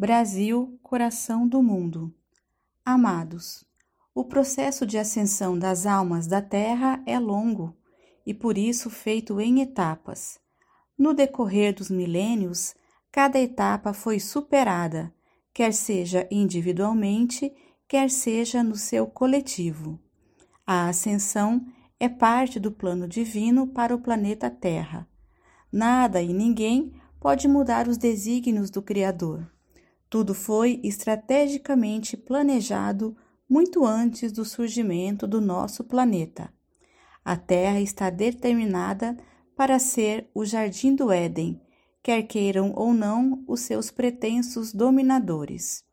[0.00, 2.10] Brasil, coração do mundo.
[2.82, 3.66] Amados,
[4.14, 7.76] o processo de ascensão das almas da Terra é longo
[8.24, 10.40] e por isso feito em etapas.
[10.96, 12.74] No decorrer dos milênios,
[13.12, 15.12] cada etapa foi superada,
[15.52, 17.52] quer seja individualmente,
[17.86, 20.00] quer seja no seu coletivo.
[20.66, 21.62] A ascensão
[22.00, 25.06] é parte do plano divino para o planeta Terra.
[25.70, 26.90] Nada e ninguém
[27.20, 29.46] pode mudar os desígnios do Criador.
[30.10, 33.16] Tudo foi estrategicamente planejado
[33.48, 36.52] muito antes do surgimento do nosso planeta.
[37.24, 39.16] A Terra está determinada
[39.54, 41.62] para ser o jardim do Éden,
[42.02, 45.84] quer queiram ou não os seus pretensos dominadores.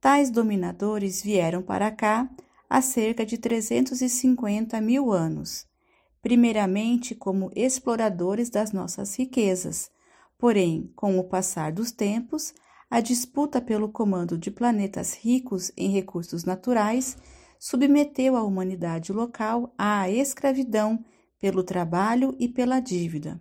[0.00, 2.28] Tais dominadores vieram para cá
[2.68, 5.64] há cerca de 350 mil anos,
[6.20, 9.90] primeiramente como exploradores das nossas riquezas,
[10.36, 12.52] porém, com o passar dos tempos,
[12.90, 17.16] a disputa pelo comando de planetas ricos em recursos naturais
[17.58, 21.04] submeteu a humanidade local à escravidão
[21.38, 23.38] pelo trabalho e pela dívida.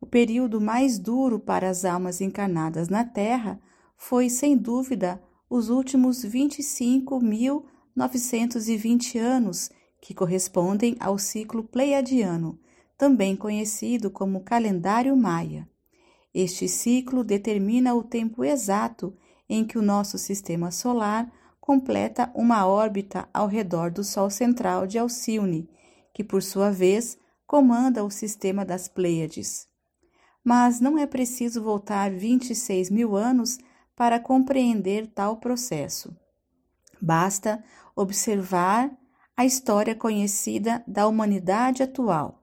[0.00, 3.60] O período mais duro para as almas encarnadas na Terra
[3.96, 12.58] foi, sem dúvida, os últimos 25.920 anos, que correspondem ao ciclo pleiadiano,
[12.96, 15.68] também conhecido como calendário maia.
[16.34, 19.16] Este ciclo determina o tempo exato
[19.48, 24.98] em que o nosso sistema solar completa uma órbita ao redor do Sol central de
[24.98, 25.70] Alcione,
[26.12, 29.68] que por sua vez comanda o sistema das Pleiades.
[30.42, 33.58] Mas não é preciso voltar 26 mil anos
[33.94, 36.14] para compreender tal processo.
[37.00, 37.62] Basta
[37.94, 38.90] observar
[39.36, 42.42] a história conhecida da humanidade atual.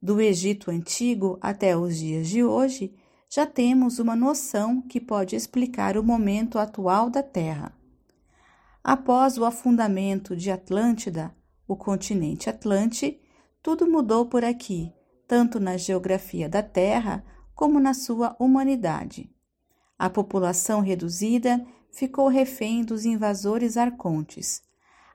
[0.00, 2.94] Do Egito antigo até os dias de hoje,
[3.36, 7.70] já temos uma noção que pode explicar o momento atual da Terra.
[8.82, 11.36] Após o afundamento de Atlântida,
[11.68, 13.20] o continente Atlante,
[13.62, 14.90] tudo mudou por aqui,
[15.28, 17.22] tanto na geografia da Terra
[17.54, 19.30] como na sua humanidade.
[19.98, 24.62] A população reduzida ficou refém dos invasores arcontes.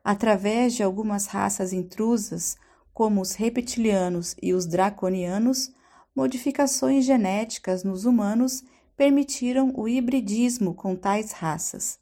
[0.04, 2.56] Através de algumas raças intrusas,
[2.94, 5.72] como os reptilianos e os draconianos,
[6.16, 8.64] modificações genéticas nos humanos
[8.96, 12.00] permitiram o hibridismo com tais raças.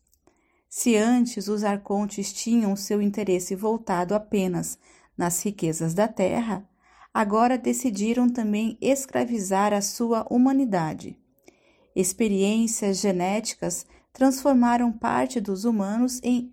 [0.69, 4.77] Se antes os arcontes tinham seu interesse voltado apenas
[5.17, 6.67] nas riquezas da terra,
[7.13, 11.17] agora decidiram também escravizar a sua humanidade.
[11.95, 16.51] Experiências genéticas transformaram parte dos humanos em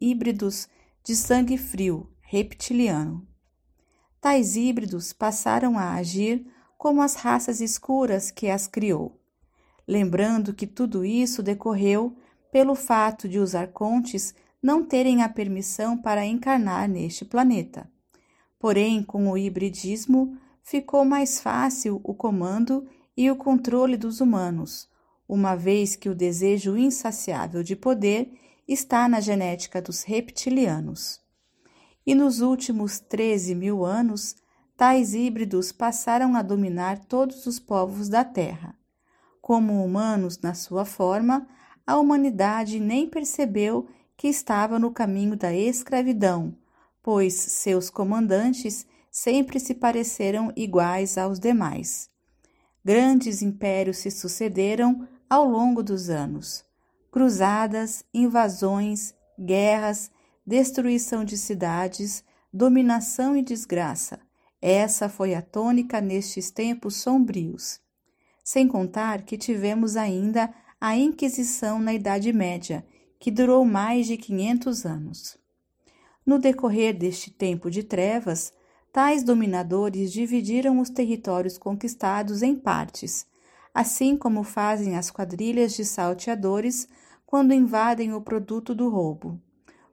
[0.00, 0.68] híbridos
[1.02, 3.26] de sangue frio, reptiliano.
[4.20, 6.46] Tais híbridos passaram a agir
[6.84, 9.18] como as raças escuras que as criou.
[9.88, 12.14] Lembrando que tudo isso decorreu
[12.52, 17.90] pelo fato de os arcontes não terem a permissão para encarnar neste planeta.
[18.58, 22.86] Porém, com o hibridismo, ficou mais fácil o comando
[23.16, 24.86] e o controle dos humanos,
[25.26, 28.30] uma vez que o desejo insaciável de poder
[28.68, 31.18] está na genética dos reptilianos.
[32.06, 34.36] E nos últimos 13 mil anos,
[34.76, 38.76] tais híbridos passaram a dominar todos os povos da Terra.
[39.40, 41.46] Como humanos na sua forma,
[41.86, 43.86] a humanidade nem percebeu
[44.16, 46.56] que estava no caminho da escravidão,
[47.02, 52.10] pois seus comandantes sempre se pareceram iguais aos demais.
[52.84, 56.64] Grandes impérios se sucederam ao longo dos anos.
[57.10, 60.10] Cruzadas, invasões, guerras,
[60.44, 64.23] destruição de cidades, dominação e desgraça
[64.66, 67.78] essa foi a tônica nestes tempos sombrios.
[68.42, 72.82] Sem contar que tivemos ainda a Inquisição na Idade Média,
[73.20, 75.36] que durou mais de 500 anos.
[76.24, 78.54] No decorrer deste tempo de trevas,
[78.90, 83.26] tais dominadores dividiram os territórios conquistados em partes,
[83.74, 86.88] assim como fazem as quadrilhas de salteadores
[87.26, 89.38] quando invadem o produto do roubo.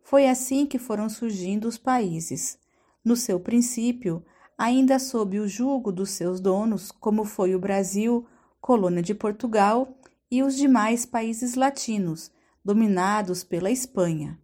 [0.01, 2.57] Foi assim que foram surgindo os países.
[3.03, 4.24] No seu princípio,
[4.62, 8.28] ainda sob o jugo dos seus donos, como foi o Brasil,
[8.60, 9.98] colônia de Portugal,
[10.30, 12.31] e os demais países latinos,
[12.63, 14.40] dominados pela Espanha.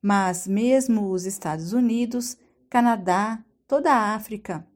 [0.00, 2.38] Mas mesmo os Estados Unidos,
[2.70, 4.66] Canadá, toda a África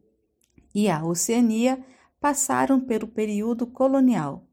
[0.74, 1.82] e a Oceania
[2.20, 4.46] passaram pelo período colonial.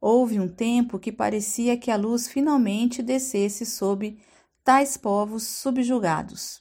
[0.00, 4.18] Houve um tempo que parecia que a luz finalmente descesse sobre
[4.64, 6.60] tais povos subjugados.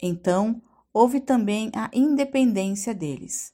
[0.00, 0.62] Então,
[0.92, 3.52] houve também a independência deles.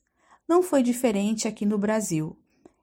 [0.48, 2.36] Não foi diferente aqui no Brasil.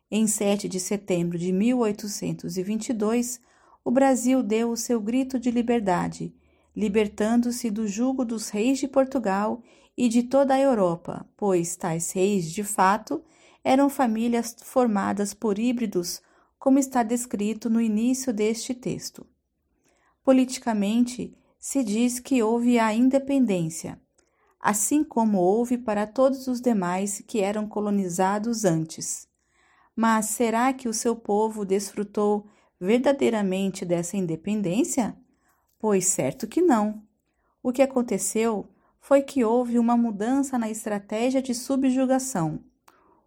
[0.10, 3.40] em 7 de setembro de 1822,
[3.84, 6.36] o Brasil deu o seu grito de liberdade,
[6.76, 9.62] libertando-se do jugo dos reis de Portugal
[9.98, 13.24] e de toda a Europa, pois tais reis, de fato,
[13.64, 16.22] eram famílias formadas por híbridos,
[16.58, 19.26] como está descrito no início deste texto.
[20.24, 24.00] Politicamente, se diz que houve a independência,
[24.62, 29.28] assim como houve para todos os demais que eram colonizados antes.
[29.96, 32.48] Mas será que o seu povo desfrutou
[32.80, 35.18] verdadeiramente dessa independência?
[35.80, 37.02] Pois certo que não.
[37.64, 38.70] O que aconteceu
[39.00, 42.64] foi que houve uma mudança na estratégia de subjugação.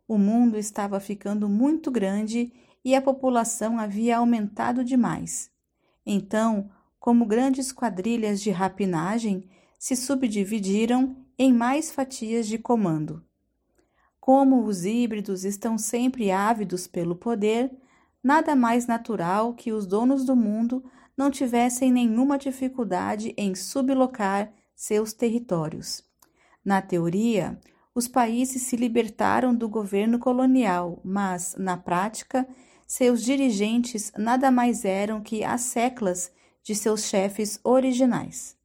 [0.07, 2.53] O mundo estava ficando muito grande
[2.85, 5.51] e a população havia aumentado demais.
[6.07, 6.71] Então,
[7.01, 9.49] como grandes quadrilhas de rapinagem,
[9.79, 13.23] se subdividiram em mais fatias de comando.
[14.21, 17.71] Como os híbridos estão sempre ávidos pelo poder,
[18.23, 20.83] nada mais natural que os donos do mundo
[21.17, 26.03] não tivessem nenhuma dificuldade em sublocar seus territórios.
[26.65, 27.61] Na teoria,
[27.95, 32.49] os países se libertaram do governo colonial, mas, na prática,
[32.87, 36.33] seus dirigentes nada mais eram que as seclas
[36.63, 38.57] de seus chefes originais.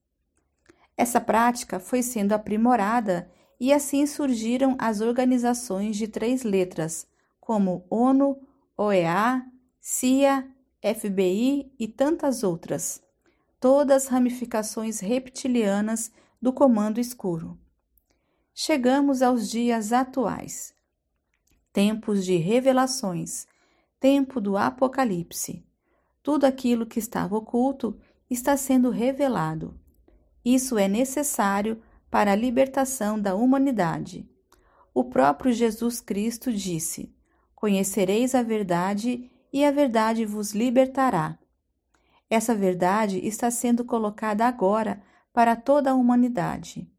[0.99, 7.07] Essa prática foi sendo aprimorada e assim surgiram as organizações de três letras,
[7.39, 8.37] como ONU,
[8.75, 9.45] OEA,
[9.79, 10.45] CIA,
[10.83, 13.01] FBI e tantas outras,
[13.61, 16.11] todas ramificações reptilianas
[16.41, 17.57] do Comando Escuro.
[18.53, 20.73] Chegamos aos dias atuais,
[21.71, 23.47] tempos de revelações,
[24.01, 25.65] tempo do Apocalipse.
[26.21, 27.97] Tudo aquilo que estava oculto
[28.29, 29.79] está sendo revelado.
[30.43, 34.27] Isso é necessário para a libertação da humanidade.
[34.93, 37.13] O próprio Jesus Cristo disse:
[37.55, 41.37] Conhecereis a verdade e a verdade vos libertará.
[42.29, 45.01] Essa verdade está sendo colocada agora
[45.33, 46.89] para toda a humanidade.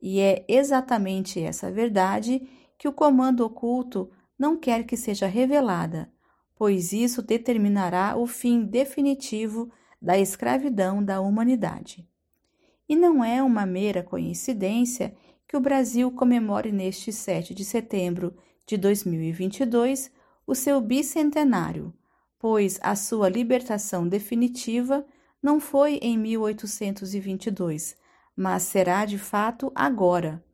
[0.00, 2.48] E é exatamente essa verdade
[2.78, 6.10] que o comando oculto não quer que seja revelada,
[6.54, 9.70] pois isso determinará o fim definitivo
[10.00, 12.06] da escravidão da humanidade.
[12.88, 15.14] E não é uma mera coincidência
[15.48, 20.10] que o Brasil comemore neste 7 de setembro de 2022
[20.46, 21.92] o seu bicentenário,
[22.38, 25.04] pois a sua libertação definitiva
[25.42, 27.96] não foi em 1822,
[28.36, 30.44] mas será de fato agora.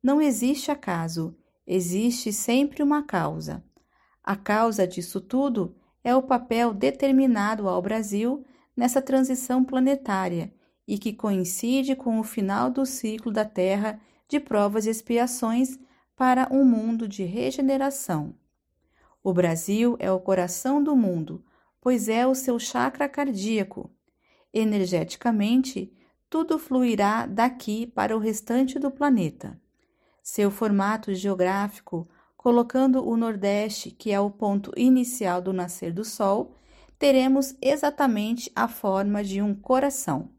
[0.00, 1.36] Não existe acaso,
[1.66, 3.64] existe sempre uma causa.
[4.22, 5.74] A causa disso tudo
[6.04, 8.44] é o papel determinado ao Brasil
[8.76, 10.52] nessa transição planetária
[10.86, 15.78] e que coincide com o final do ciclo da Terra de provas e expiações
[16.16, 18.34] para um mundo de regeneração.
[19.22, 21.44] O Brasil é o coração do mundo,
[21.80, 23.90] pois é o seu chakra cardíaco.
[24.52, 25.92] Energeticamente,
[26.28, 29.60] tudo fluirá daqui para o restante do planeta.
[30.22, 32.08] Seu formato geográfico
[32.42, 36.56] colocando o Nordeste, que é o ponto inicial do nascer do Sol,
[36.98, 40.30] teremos exatamente a forma de um coração.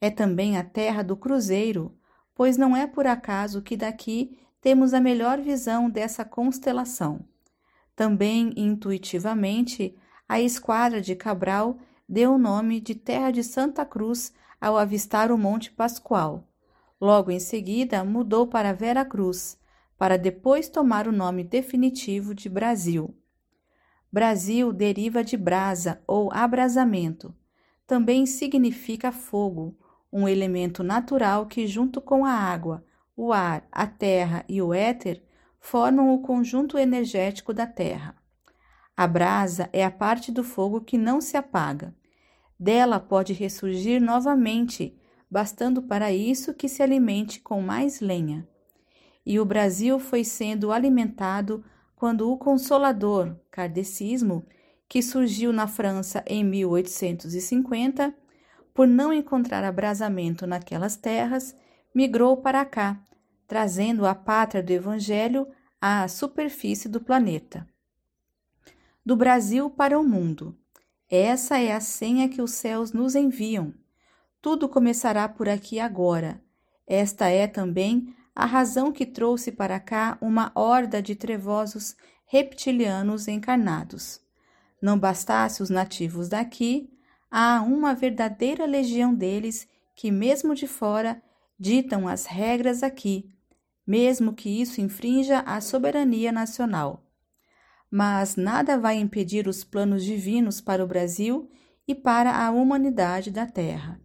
[0.00, 1.96] É também a terra do cruzeiro,
[2.34, 7.24] pois não é por acaso que daqui temos a melhor visão dessa constelação.
[7.94, 9.96] Também intuitivamente,
[10.28, 15.38] a esquadra de Cabral deu o nome de Terra de Santa Cruz ao avistar o
[15.38, 16.46] Monte Pascoal.
[17.00, 19.58] Logo em seguida, mudou para Vera Cruz,
[19.96, 23.14] para depois tomar o nome definitivo de Brasil.
[24.12, 27.34] Brasil deriva de brasa ou abrasamento.
[27.86, 29.78] Também significa fogo,
[30.16, 32.84] um elemento natural que, junto com a água,
[33.16, 35.22] o ar, a terra e o éter,
[35.60, 38.14] formam o conjunto energético da Terra.
[38.96, 41.94] A brasa é a parte do fogo que não se apaga.
[42.58, 44.96] Dela pode ressurgir novamente,
[45.30, 48.46] bastando para isso que se alimente com mais lenha
[49.26, 51.64] e o Brasil foi sendo alimentado
[51.96, 54.46] quando o Consolador, kardecismo,
[54.88, 58.14] que surgiu na França em 1850,
[58.76, 61.56] por não encontrar abrasamento naquelas terras,
[61.94, 63.02] migrou para cá,
[63.48, 65.48] trazendo a pátria do Evangelho
[65.80, 67.66] à superfície do planeta.
[69.04, 70.54] Do Brasil para o mundo.
[71.08, 73.72] Essa é a senha que os céus nos enviam.
[74.42, 76.38] Tudo começará por aqui agora.
[76.86, 84.20] Esta é também a razão que trouxe para cá uma horda de trevosos reptilianos encarnados.
[84.82, 86.90] Não bastasse os nativos daqui,
[87.30, 91.22] há uma verdadeira legião deles que, mesmo de fora,
[91.58, 93.30] ditam as regras aqui,
[93.86, 97.02] mesmo que isso infrinja a soberania nacional.
[97.90, 101.48] mas nada vai impedir os planos divinos para o Brasil
[101.86, 104.00] e para a humanidade da Terra.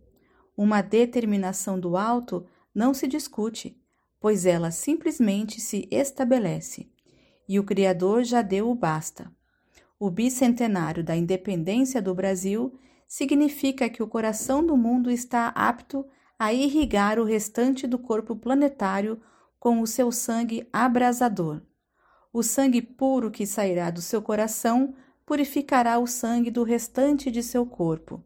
[0.56, 3.78] Uma determinação do alto não se discute,
[4.20, 6.90] pois ela simplesmente se estabelece,
[7.48, 9.32] e o Criador já deu o basta.
[10.00, 12.74] O bicentenário da independência do Brasil
[13.12, 16.06] significa que o coração do mundo está apto
[16.40, 19.20] a irrigar o restante do corpo planetário
[19.60, 21.62] com o seu sangue abrasador.
[22.32, 24.94] O sangue puro que sairá do seu coração
[25.26, 28.24] purificará o sangue do restante de seu corpo.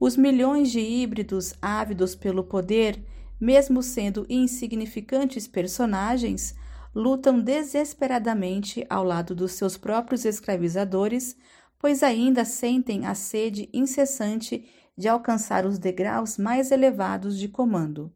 [0.00, 3.00] Os milhões de híbridos ávidos pelo poder,
[3.40, 6.56] mesmo sendo insignificantes personagens,
[6.92, 11.36] lutam desesperadamente ao lado dos seus próprios escravizadores,
[11.82, 14.64] pois ainda sentem a sede incessante
[14.96, 18.14] de alcançar os degraus mais elevados de comando.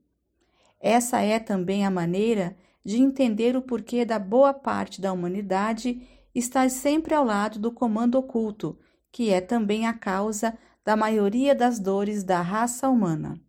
[0.80, 6.00] Essa é também a maneira de entender o porquê da boa parte da humanidade
[6.32, 8.78] estar sempre ao lado do comando oculto,
[9.10, 13.40] que é também a causa da maioria das dores da raça humana.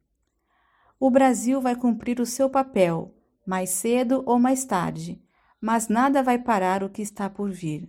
[1.00, 3.14] O Brasil vai cumprir o seu papel,
[3.46, 5.22] mais cedo ou mais tarde,
[5.62, 7.88] mas nada vai parar o que está por vir.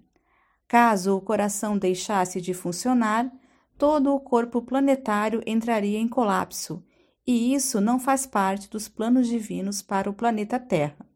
[0.68, 3.32] Caso o coração deixasse de funcionar,
[3.78, 6.84] todo o corpo planetário entraria em colapso,
[7.26, 11.08] e isso não faz parte dos planos divinos para o planeta Terra.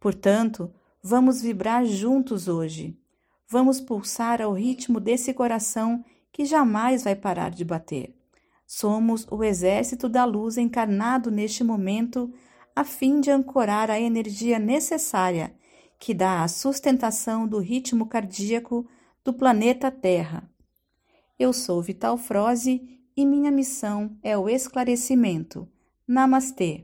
[0.00, 2.98] Portanto, vamos vibrar juntos hoje.
[3.48, 8.12] Vamos pulsar ao ritmo desse coração que jamais vai parar de bater.
[8.66, 12.32] Somos o exército da luz encarnado neste momento
[12.74, 15.54] a fim de ancorar a energia necessária
[16.04, 18.86] que dá a sustentação do ritmo cardíaco
[19.24, 20.46] do planeta Terra.
[21.38, 25.66] Eu sou Vital Froze e minha missão é o esclarecimento.
[26.06, 26.82] Namastê!